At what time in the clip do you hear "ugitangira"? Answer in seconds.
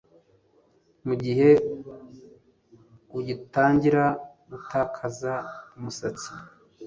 3.17-4.03